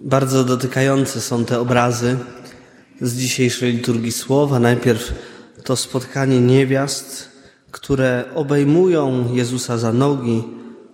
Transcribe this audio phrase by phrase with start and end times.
[0.00, 2.16] Bardzo dotykające są te obrazy
[3.00, 4.58] z dzisiejszej liturgii słowa.
[4.58, 5.12] Najpierw
[5.64, 7.28] to spotkanie niewiast,
[7.70, 10.42] które obejmują Jezusa za nogi,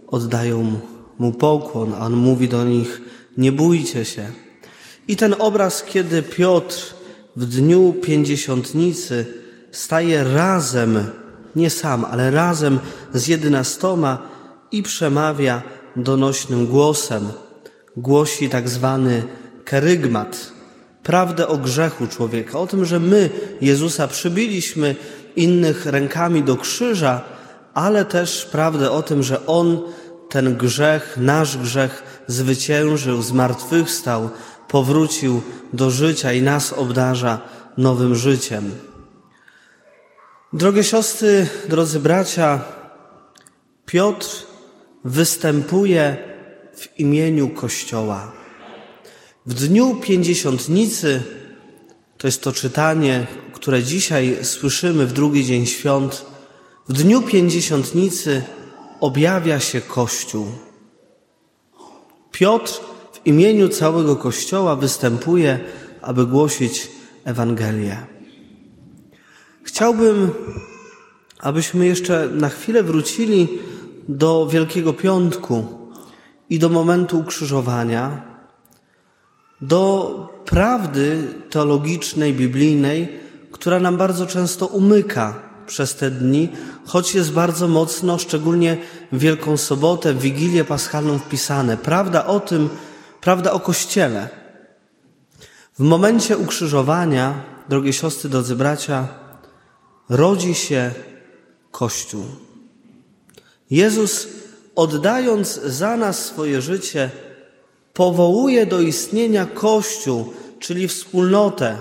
[0.06, 0.80] oddają
[1.18, 3.00] mu pokłon, a on mówi do nich:
[3.36, 4.30] Nie bójcie się.
[5.08, 6.94] I ten obraz, kiedy Piotr
[7.36, 9.26] w dniu pięćdziesiątnicy
[9.72, 11.04] staje razem,
[11.56, 12.78] nie sam, ale razem
[13.14, 14.18] z jedenastoma
[14.72, 15.62] i przemawia
[15.96, 17.28] donośnym głosem.
[17.96, 19.22] Głosi tak zwany
[19.64, 20.52] kerygmat,
[21.02, 24.96] prawdę o grzechu człowieka, o tym, że my Jezusa przybiliśmy
[25.36, 27.20] innych rękami do krzyża,
[27.74, 29.82] ale też prawdę o tym, że On
[30.28, 34.30] ten grzech, nasz grzech zwyciężył, zmartwychwstał,
[34.68, 35.42] powrócił
[35.72, 37.40] do życia i nas obdarza
[37.76, 38.70] nowym życiem.
[40.52, 42.60] Drogie siostry, drodzy bracia,
[43.86, 44.28] Piotr
[45.04, 46.16] występuje
[46.76, 48.32] w imieniu Kościoła.
[49.46, 51.22] W dniu pięćdziesiątnicy,
[52.18, 56.26] to jest to czytanie, które dzisiaj słyszymy w drugi dzień świąt,
[56.88, 58.42] w dniu pięćdziesiątnicy
[59.00, 60.46] objawia się Kościół.
[62.32, 62.80] Piotr
[63.12, 65.60] w imieniu całego Kościoła występuje,
[66.02, 66.88] aby głosić
[67.24, 68.06] Ewangelię.
[69.62, 70.30] Chciałbym,
[71.38, 73.48] abyśmy jeszcze na chwilę wrócili
[74.08, 75.75] do Wielkiego Piątku
[76.50, 78.22] i do momentu ukrzyżowania,
[79.60, 83.20] do prawdy teologicznej, biblijnej,
[83.52, 85.34] która nam bardzo często umyka
[85.66, 86.48] przez te dni,
[86.86, 88.76] choć jest bardzo mocno, szczególnie
[89.12, 91.76] w Wielką Sobotę, w Wigilię Paschalną wpisane.
[91.76, 92.68] Prawda o tym,
[93.20, 94.28] prawda o Kościele.
[95.78, 99.08] W momencie ukrzyżowania, drogie siostry, drodzy bracia,
[100.08, 100.90] rodzi się
[101.70, 102.24] Kościół.
[103.70, 104.28] Jezus,
[104.76, 107.10] oddając za nas swoje życie,
[107.92, 111.76] powołuje do istnienia Kościół, czyli wspólnotę,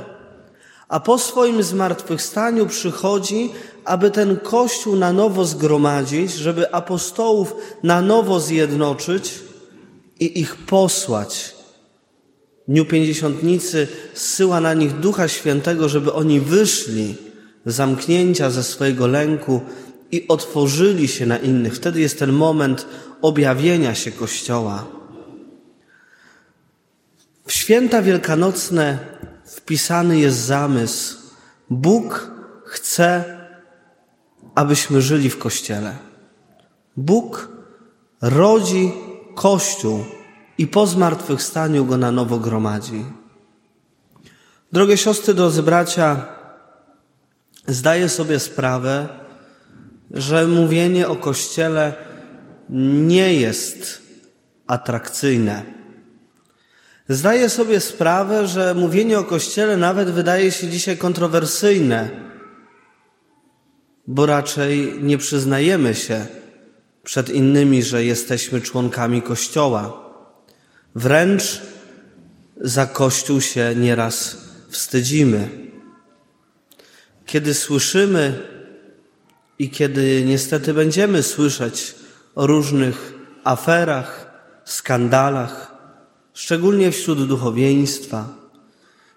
[0.87, 3.49] a po swoim zmartwychwstaniu przychodzi,
[3.85, 9.39] aby ten Kościół na nowo zgromadzić, żeby apostołów na nowo zjednoczyć
[10.19, 11.55] i ich posłać.
[12.67, 17.15] W dniu pięćdziesiątnicy zsyła na nich Ducha Świętego, żeby oni wyszli
[17.65, 19.61] z zamknięcia ze swojego lęku
[20.11, 21.75] i otworzyli się na innych.
[21.75, 22.87] Wtedy jest ten moment
[23.21, 24.85] objawienia się Kościoła.
[27.45, 28.99] W święta wielkanocne
[29.45, 31.17] wpisany jest zamysł.
[31.69, 32.31] Bóg
[32.65, 33.37] chce,
[34.55, 35.95] abyśmy żyli w Kościele.
[36.97, 37.49] Bóg
[38.21, 38.93] rodzi
[39.35, 40.05] Kościół
[40.57, 43.05] i po zmartwychwstaniu go na nowo gromadzi.
[44.71, 46.25] Drogie siostry, drodzy bracia,
[47.67, 49.24] zdaję sobie sprawę,
[50.15, 51.93] że mówienie o Kościele
[52.69, 54.01] nie jest
[54.67, 55.63] atrakcyjne.
[57.09, 62.09] Zdaję sobie sprawę, że mówienie o Kościele nawet wydaje się dzisiaj kontrowersyjne,
[64.07, 66.25] bo raczej nie przyznajemy się
[67.03, 69.93] przed innymi, że jesteśmy członkami Kościoła.
[70.95, 71.61] Wręcz
[72.61, 74.37] za Kościół się nieraz
[74.69, 75.49] wstydzimy.
[77.25, 78.54] Kiedy słyszymy
[79.59, 81.95] i kiedy niestety będziemy słyszeć
[82.35, 84.31] o różnych aferach,
[84.65, 85.75] skandalach,
[86.33, 88.27] szczególnie wśród duchowieństwa.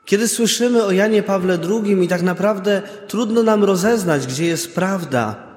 [0.04, 5.48] Kiedy słyszymy o Janie Pawle II i tak naprawdę trudno nam rozeznać, gdzie jest prawda.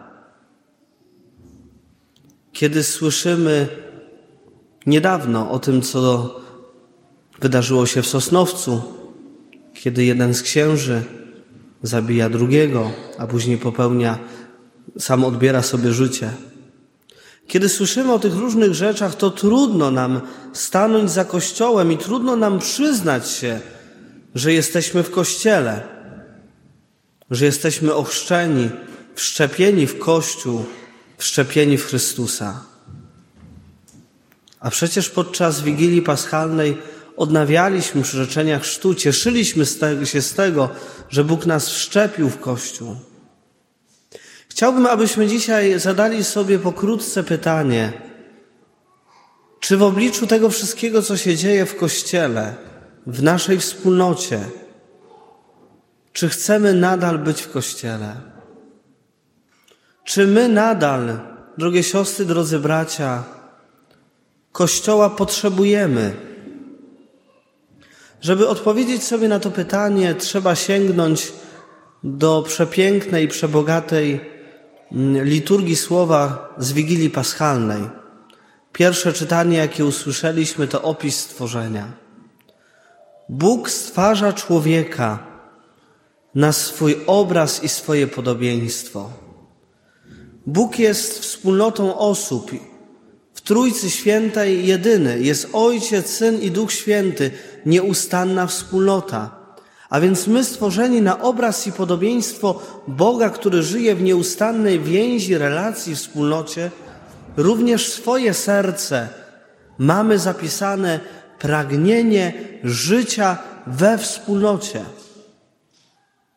[2.53, 3.67] Kiedy słyszymy
[4.85, 6.35] niedawno o tym, co
[7.41, 8.81] wydarzyło się w Sosnowcu,
[9.73, 11.03] kiedy jeden z księży
[11.83, 14.19] zabija drugiego, a później popełnia,
[14.99, 16.29] sam odbiera sobie życie.
[17.47, 20.21] Kiedy słyszymy o tych różnych rzeczach, to trudno nam
[20.53, 23.59] stanąć za Kościołem i trudno nam przyznać się,
[24.35, 25.81] że jesteśmy w Kościele,
[27.31, 28.69] że jesteśmy ochrzczeni,
[29.15, 30.65] wszczepieni w Kościół,
[31.17, 32.63] wszczepieni w Chrystusa.
[34.59, 36.77] A przecież podczas Wigilii Paschalnej
[37.17, 39.65] odnawialiśmy przyrzeczenia chrztu, cieszyliśmy
[40.03, 40.69] się z tego,
[41.09, 42.95] że Bóg nas wszczepił w Kościół.
[44.61, 47.93] Chciałbym, abyśmy dzisiaj zadali sobie pokrótce pytanie,
[49.59, 52.55] czy w obliczu tego wszystkiego, co się dzieje w Kościele,
[53.07, 54.39] w naszej wspólnocie,
[56.13, 58.15] czy chcemy nadal być w Kościele?
[60.03, 61.19] Czy my nadal,
[61.57, 63.23] drogie siostry, drodzy bracia,
[64.51, 66.15] Kościoła potrzebujemy?
[68.21, 71.33] Żeby odpowiedzieć sobie na to pytanie, trzeba sięgnąć
[72.03, 74.30] do przepięknej, przebogatej
[75.23, 77.89] liturgii słowa z Wigilii Paschalnej.
[78.73, 81.91] Pierwsze czytanie, jakie usłyszeliśmy, to opis stworzenia.
[83.29, 85.19] Bóg stwarza człowieka
[86.35, 89.09] na swój obraz i swoje podobieństwo.
[90.45, 92.51] Bóg jest wspólnotą osób.
[93.33, 97.31] W Trójcy Świętej jedyny jest Ojciec, Syn i Duch Święty,
[97.65, 99.40] nieustanna wspólnota.
[99.91, 105.95] A więc my stworzeni na obraz i podobieństwo Boga, który żyje w nieustannej więzi, relacji,
[105.95, 106.71] wspólnocie,
[107.37, 109.09] również swoje serce
[109.77, 110.99] mamy zapisane
[111.39, 112.33] pragnienie
[112.63, 114.81] życia we wspólnocie.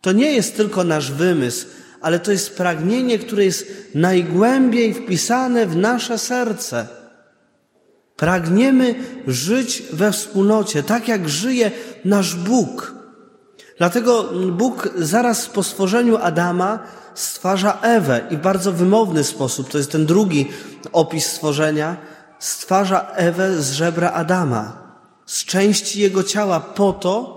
[0.01, 1.67] To nie jest tylko nasz wymysł,
[2.01, 6.87] ale to jest pragnienie, które jest najgłębiej wpisane w nasze serce.
[8.17, 8.95] Pragniemy
[9.27, 11.71] żyć we wspólnocie, tak jak żyje
[12.05, 12.94] nasz Bóg.
[13.79, 16.79] Dlatego Bóg zaraz po stworzeniu Adama
[17.15, 20.49] stwarza Ewę i w bardzo wymowny sposób, to jest ten drugi
[20.93, 21.97] opis stworzenia,
[22.39, 24.85] stwarza Ewę z żebra Adama,
[25.27, 27.35] z części jego ciała po to,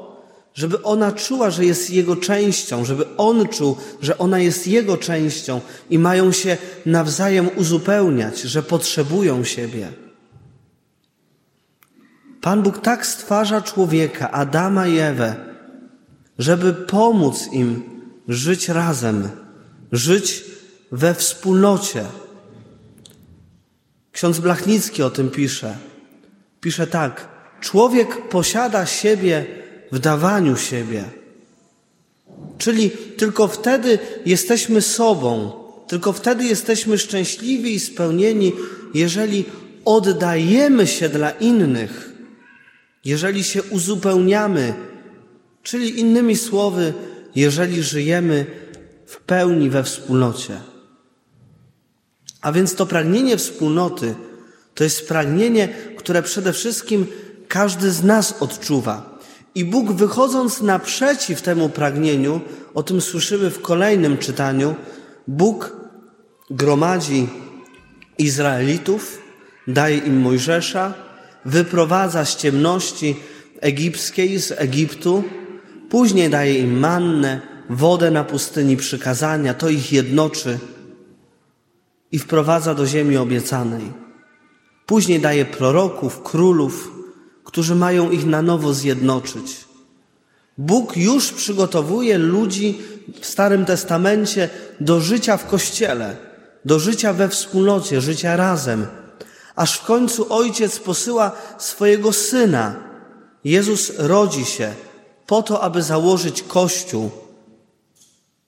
[0.54, 5.62] żeby ona czuła, że jest jego częścią, żeby on czuł, że ona jest jego częścią
[5.90, 9.88] i mają się nawzajem uzupełniać, że potrzebują siebie.
[12.42, 15.47] Pan Bóg tak stwarza człowieka, Adama i Ewę,
[16.40, 17.84] żeby pomóc im
[18.28, 19.30] żyć razem,
[19.92, 20.44] żyć
[20.92, 22.06] we wspólnocie.
[24.12, 25.78] Ksiądz Blachnicki o tym pisze.
[26.62, 27.28] Pisze tak:
[27.62, 29.46] Człowiek posiada siebie
[29.92, 31.04] w dawaniu siebie.
[32.58, 35.52] Czyli tylko wtedy jesteśmy sobą,
[35.88, 38.54] tylko wtedy jesteśmy szczęśliwi i spełnieni,
[38.94, 39.46] jeżeli
[39.86, 42.14] oddajemy się dla innych,
[43.06, 44.74] jeżeli się uzupełniamy,
[45.68, 46.94] czyli innymi słowy,
[47.36, 48.46] jeżeli żyjemy
[49.06, 50.62] w pełni we wspólnocie.
[52.42, 54.16] A więc to pragnienie wspólnoty
[54.76, 57.08] to jest pragnienie, które przede wszystkim
[57.48, 59.20] każdy z nas odczuwa.
[59.56, 62.42] I Bóg wychodząc naprzeciw temu pragnieniu,
[62.74, 64.76] o tym słyszymy w kolejnym czytaniu,
[65.28, 65.76] Bóg
[66.50, 67.30] gromadzi
[68.18, 69.22] Izraelitów,
[69.68, 70.94] daje im Mojżesza,
[71.46, 73.16] wyprowadza z ciemności
[73.62, 75.24] egipskiej, z Egiptu,
[75.90, 80.60] później daje im mannę, wodę na pustyni przykazania, to ich jednoczy
[82.12, 83.94] i wprowadza do ziemi obiecanej.
[84.86, 86.92] Później daje proroków, królów,
[87.44, 89.68] którzy mają ich na nowo zjednoczyć.
[90.58, 92.80] Bóg już przygotowuje ludzi
[93.22, 94.50] w Starym Testamencie
[94.80, 96.16] do życia w Kościele,
[96.66, 98.88] do życia we wspólnocie, życia razem,
[99.56, 102.76] aż w końcu Ojciec posyła swojego Syna.
[103.44, 104.74] Jezus rodzi się
[105.28, 107.12] po to, aby założyć Kościół,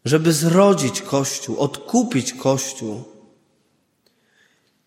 [0.05, 3.03] żeby zrodzić Kościół, odkupić Kościół.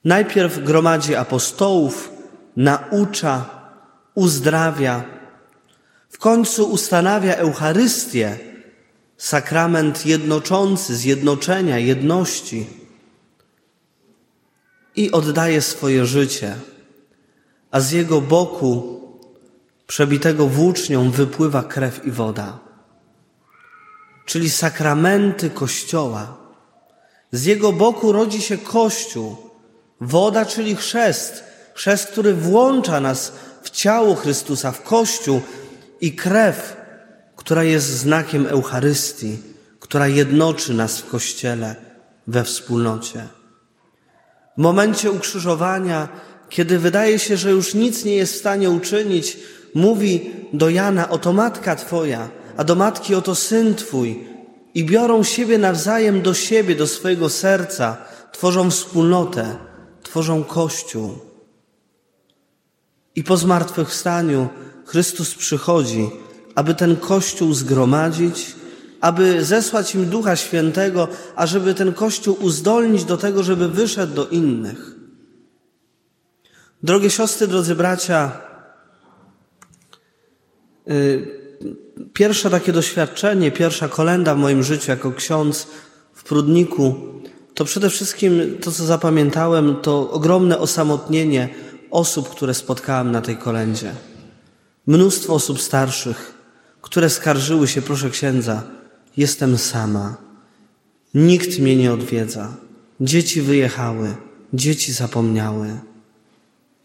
[0.04, 2.12] Najpierw gromadzi apostołów,
[2.56, 3.44] naucza,
[4.14, 5.04] uzdrawia,
[6.10, 8.38] w końcu ustanawia Eucharystię,
[9.16, 12.66] sakrament jednoczący, zjednoczenia, jedności
[14.96, 16.56] i oddaje swoje życie,
[17.70, 19.01] a z jego boku,
[19.92, 22.58] przebitego włócznią, wypływa krew i woda,
[24.26, 26.36] czyli sakramenty Kościoła.
[27.32, 29.36] Z jego boku rodzi się Kościół,
[30.00, 31.44] woda, czyli chrzest,
[31.74, 35.40] chrzest, który włącza nas w ciało Chrystusa, w Kościół
[36.00, 36.76] i krew,
[37.36, 39.38] która jest znakiem Eucharystii,
[39.81, 41.76] która jednoczy nas w Kościele,
[42.26, 43.28] we wspólnocie.
[44.58, 46.08] W momencie ukrzyżowania,
[46.48, 49.38] kiedy wydaje się, że już nic nie jest w stanie uczynić,
[49.74, 54.29] mówi do Jana, oto matka Twoja, a do matki oto syn Twój
[54.74, 57.96] i biorą siebie nawzajem do siebie, do swojego serca,
[58.32, 59.56] tworzą wspólnotę,
[60.02, 61.19] tworzą Kościół.
[63.17, 64.48] I po zmartwychwstaniu
[64.86, 66.10] Chrystus przychodzi,
[66.55, 68.56] aby ten Kościół zgromadzić,
[69.00, 74.96] aby zesłać im Ducha Świętego, ażeby ten Kościół uzdolnić do tego, żeby wyszedł do innych.
[76.82, 78.51] Drogie siostry, drodzy bracia,
[82.12, 85.67] pierwsze takie doświadczenie, pierwsza kolenda w moim życiu jako ksiądz
[86.12, 86.94] w Prudniku,
[87.55, 91.48] to przede wszystkim to, co zapamiętałem, to ogromne osamotnienie
[91.91, 93.93] osób, które spotkałem na tej kolendzie.
[94.86, 96.34] Mnóstwo osób starszych,
[96.82, 98.62] które skarżyły się, proszę księdza,
[99.17, 100.17] jestem sama.
[101.15, 102.56] Nikt mnie nie odwiedza.
[103.01, 104.15] Dzieci wyjechały,
[104.53, 105.69] dzieci zapomniały.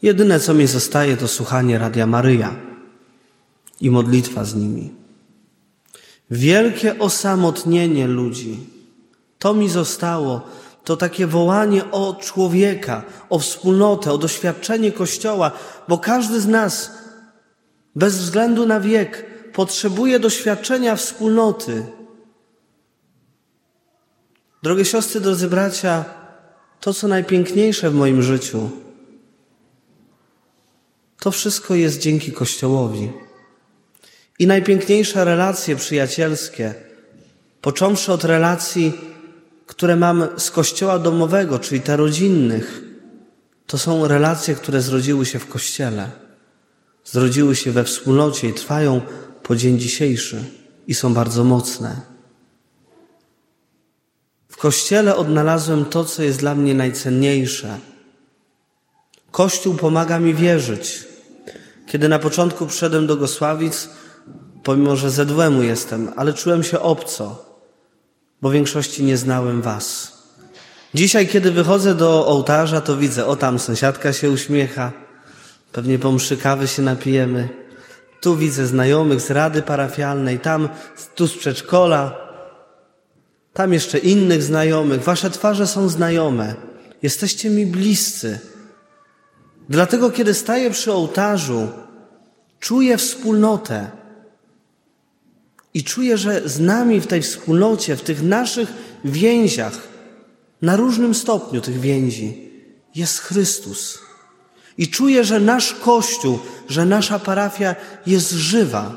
[0.01, 2.66] Jedyne, co mi zostaje, to słuchanie Radia Maryja
[3.81, 4.93] i modlitwa z nimi.
[6.31, 8.59] Wielkie osamotnienie ludzi.
[9.39, 10.41] To mi zostało,
[10.83, 15.51] to takie wołanie o człowieka, o wspólnotę, o doświadczenie Kościoła,
[15.87, 16.91] bo każdy z nas
[17.95, 21.85] bez względu na wiek, potrzebuje doświadczenia wspólnoty.
[24.63, 26.05] Drogie siostry, drodzy bracia,
[26.79, 28.69] to co najpiękniejsze w moim życiu,
[31.19, 33.26] to wszystko jest dzięki Kościołowi.
[34.39, 36.73] I najpiękniejsze relacje przyjacielskie,
[37.61, 38.93] począwszy od relacji,
[39.65, 42.81] które mam z Kościoła domowego, czyli te rodzinnych,
[43.67, 46.11] to są relacje, które zrodziły się w Kościele,
[47.05, 49.01] zrodziły się we wspólnocie i trwają
[49.43, 50.43] po dzień dzisiejszy
[50.87, 52.01] i są bardzo mocne.
[54.49, 57.79] W Kościele odnalazłem to, co jest dla mnie najcenniejsze.
[59.31, 61.03] Kościół pomaga mi wierzyć.
[61.87, 63.89] Kiedy na początku przyszedłem do Gosławic,
[64.63, 67.45] pomimo że z EDWM-u jestem, ale czułem się obco,
[68.41, 70.17] bo w większości nie znałem Was.
[70.93, 74.91] Dzisiaj, kiedy wychodzę do ołtarza, to widzę, o tam sąsiadka się uśmiecha,
[75.71, 77.49] pewnie po mszy kawy się napijemy.
[78.21, 80.69] Tu widzę znajomych z rady parafialnej, tam,
[81.15, 82.27] tu z przedszkola,
[83.53, 85.03] tam jeszcze innych znajomych.
[85.03, 86.55] Wasze twarze są znajome.
[87.01, 88.39] Jesteście mi bliscy.
[89.69, 91.67] Dlatego, kiedy staję przy ołtarzu,
[92.59, 93.96] czuję wspólnotę.
[95.77, 98.73] I czuję, że z nami w tej wspólnocie, w tych naszych
[99.05, 99.87] więziach,
[100.61, 102.51] na różnym stopniu tych więzi,
[102.95, 103.99] jest Chrystus.
[104.77, 108.95] I czuję, że nasz Kościół, że nasza parafia jest żywa,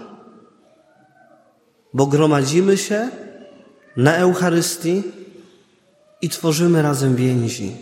[1.95, 3.09] bo gromadzimy się
[3.97, 5.03] na Eucharystii
[6.23, 7.77] i tworzymy razem więzi.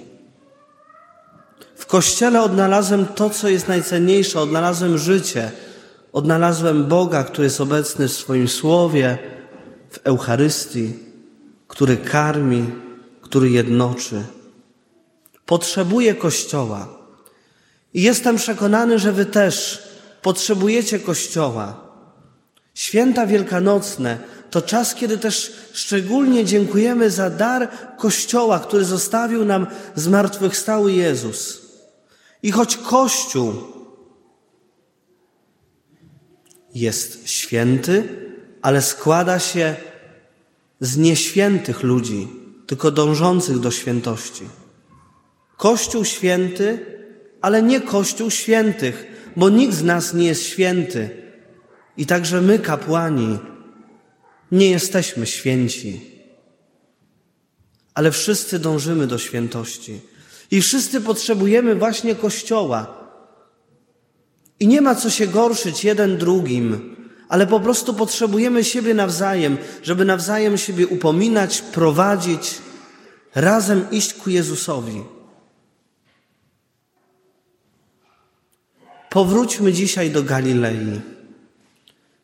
[1.77, 5.51] W Kościele odnalazłem to, co jest najcenniejsze, odnalazłem życie,
[6.13, 9.19] odnalazłem Boga, który jest obecny w swoim Słowie,
[9.91, 10.93] w Eucharystii,
[11.69, 12.71] który karmi,
[13.21, 14.23] który jednoczy.
[15.47, 16.89] Potrzebuję Kościoła.
[17.95, 19.83] I jestem przekonany, że Wy też
[20.23, 21.81] potrzebujecie Kościoła.
[22.75, 24.19] Święta wielkanocne
[24.51, 31.61] to czas, kiedy też szczególnie dziękujemy za dar Kościoła, który zostawił nam zmartwychwstały Jezus.
[32.43, 33.55] I choć Kościół
[36.81, 38.09] jest święty,
[38.63, 39.77] ale składa się
[40.81, 42.29] z nieświętych ludzi,
[42.67, 44.45] tylko dążących do świętości.
[45.57, 46.79] Kościół święty,
[47.41, 49.07] ale nie Kościół świętych,
[49.37, 51.11] bo nikt z nas nie jest święty.
[51.97, 53.39] I także my, kapłani,
[54.53, 56.01] nie jesteśmy święci,
[57.95, 60.01] ale wszyscy dążymy do świętości.
[60.51, 62.98] I wszyscy potrzebujemy właśnie Kościoła.
[64.61, 66.97] I nie ma co się gorszyć jeden drugim,
[67.29, 72.59] ale po prostu potrzebujemy siebie nawzajem, żeby nawzajem siebie upominać, prowadzić,
[73.35, 75.03] razem iść ku Jezusowi.
[79.11, 81.01] Powróćmy dzisiaj do Galilei,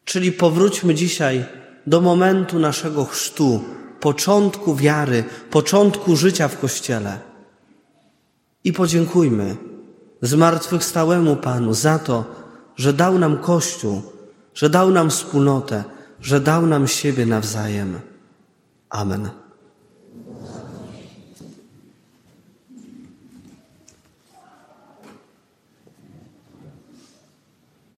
[0.04, 1.44] czyli powróćmy dzisiaj
[1.86, 3.64] do momentu naszego chrztu,
[4.00, 7.18] początku wiary, początku życia w Kościele.
[8.64, 9.56] I podziękujmy
[10.26, 12.24] zmartwychwstałemu Panu za to,
[12.76, 14.02] że dał nam Kościół,
[14.54, 15.84] że dał nam wspólnotę,
[16.20, 18.00] że dał nam siebie nawzajem.
[18.90, 19.43] Amen.